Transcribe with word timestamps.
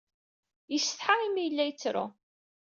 Yessetḥa 0.73 1.15
imi 1.25 1.39
ay 1.41 1.45
yella 1.47 1.63
yettru. 1.65 2.05